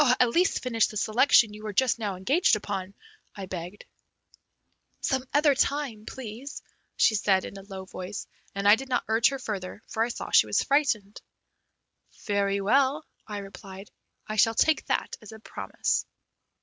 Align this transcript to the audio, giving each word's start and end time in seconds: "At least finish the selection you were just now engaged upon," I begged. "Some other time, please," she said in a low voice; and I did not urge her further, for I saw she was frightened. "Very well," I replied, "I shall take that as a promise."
"At 0.19 0.29
least 0.29 0.63
finish 0.63 0.87
the 0.87 0.97
selection 0.97 1.53
you 1.53 1.61
were 1.61 1.73
just 1.73 1.99
now 1.99 2.15
engaged 2.15 2.55
upon," 2.55 2.95
I 3.35 3.45
begged. 3.45 3.85
"Some 5.01 5.23
other 5.31 5.53
time, 5.53 6.07
please," 6.07 6.63
she 6.97 7.13
said 7.13 7.45
in 7.45 7.55
a 7.55 7.61
low 7.61 7.85
voice; 7.85 8.25
and 8.55 8.67
I 8.67 8.75
did 8.75 8.89
not 8.89 9.03
urge 9.07 9.29
her 9.29 9.37
further, 9.37 9.83
for 9.87 10.01
I 10.03 10.09
saw 10.09 10.31
she 10.31 10.47
was 10.47 10.63
frightened. 10.63 11.21
"Very 12.25 12.61
well," 12.61 13.05
I 13.27 13.37
replied, 13.37 13.91
"I 14.25 14.37
shall 14.37 14.55
take 14.55 14.87
that 14.87 15.15
as 15.21 15.33
a 15.33 15.37
promise." 15.39 16.07